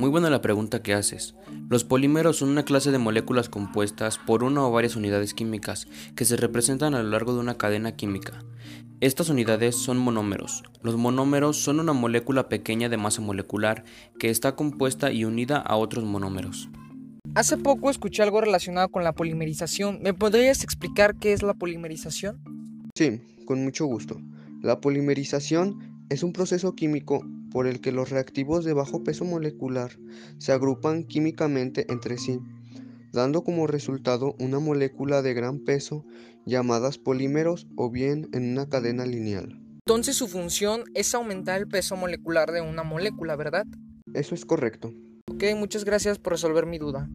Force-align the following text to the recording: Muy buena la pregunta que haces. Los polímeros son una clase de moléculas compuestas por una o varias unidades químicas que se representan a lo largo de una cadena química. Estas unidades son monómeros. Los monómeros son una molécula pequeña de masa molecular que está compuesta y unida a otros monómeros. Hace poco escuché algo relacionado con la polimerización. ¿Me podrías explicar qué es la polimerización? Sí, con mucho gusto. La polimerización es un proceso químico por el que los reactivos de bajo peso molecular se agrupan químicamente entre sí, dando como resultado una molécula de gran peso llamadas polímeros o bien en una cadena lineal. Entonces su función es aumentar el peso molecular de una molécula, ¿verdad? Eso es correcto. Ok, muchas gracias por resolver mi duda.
Muy 0.00 0.08
buena 0.08 0.30
la 0.30 0.40
pregunta 0.40 0.82
que 0.82 0.94
haces. 0.94 1.34
Los 1.68 1.84
polímeros 1.84 2.38
son 2.38 2.48
una 2.48 2.64
clase 2.64 2.90
de 2.90 2.96
moléculas 2.96 3.50
compuestas 3.50 4.16
por 4.16 4.42
una 4.44 4.66
o 4.66 4.72
varias 4.72 4.96
unidades 4.96 5.34
químicas 5.34 5.88
que 6.16 6.24
se 6.24 6.38
representan 6.38 6.94
a 6.94 7.02
lo 7.02 7.10
largo 7.10 7.34
de 7.34 7.40
una 7.40 7.58
cadena 7.58 7.96
química. 7.96 8.42
Estas 9.02 9.28
unidades 9.28 9.76
son 9.76 9.98
monómeros. 9.98 10.62
Los 10.80 10.96
monómeros 10.96 11.58
son 11.58 11.80
una 11.80 11.92
molécula 11.92 12.48
pequeña 12.48 12.88
de 12.88 12.96
masa 12.96 13.20
molecular 13.20 13.84
que 14.18 14.30
está 14.30 14.56
compuesta 14.56 15.12
y 15.12 15.26
unida 15.26 15.58
a 15.58 15.76
otros 15.76 16.02
monómeros. 16.02 16.70
Hace 17.34 17.58
poco 17.58 17.90
escuché 17.90 18.22
algo 18.22 18.40
relacionado 18.40 18.88
con 18.88 19.04
la 19.04 19.12
polimerización. 19.12 20.00
¿Me 20.00 20.14
podrías 20.14 20.64
explicar 20.64 21.16
qué 21.16 21.34
es 21.34 21.42
la 21.42 21.52
polimerización? 21.52 22.40
Sí, 22.94 23.20
con 23.44 23.62
mucho 23.62 23.84
gusto. 23.84 24.18
La 24.62 24.80
polimerización 24.80 26.06
es 26.08 26.22
un 26.22 26.32
proceso 26.32 26.74
químico 26.74 27.22
por 27.50 27.66
el 27.66 27.80
que 27.80 27.92
los 27.92 28.10
reactivos 28.10 28.64
de 28.64 28.72
bajo 28.72 29.02
peso 29.02 29.24
molecular 29.24 29.98
se 30.38 30.52
agrupan 30.52 31.04
químicamente 31.04 31.86
entre 31.90 32.18
sí, 32.18 32.40
dando 33.12 33.42
como 33.42 33.66
resultado 33.66 34.34
una 34.38 34.60
molécula 34.60 35.22
de 35.22 35.34
gran 35.34 35.58
peso 35.60 36.04
llamadas 36.46 36.98
polímeros 36.98 37.66
o 37.76 37.90
bien 37.90 38.28
en 38.32 38.52
una 38.52 38.68
cadena 38.68 39.06
lineal. 39.06 39.60
Entonces 39.86 40.16
su 40.16 40.28
función 40.28 40.84
es 40.94 41.14
aumentar 41.14 41.60
el 41.60 41.68
peso 41.68 41.96
molecular 41.96 42.52
de 42.52 42.60
una 42.60 42.82
molécula, 42.82 43.36
¿verdad? 43.36 43.66
Eso 44.14 44.34
es 44.34 44.44
correcto. 44.44 44.92
Ok, 45.30 45.44
muchas 45.56 45.84
gracias 45.84 46.18
por 46.18 46.32
resolver 46.32 46.66
mi 46.66 46.78
duda. 46.78 47.08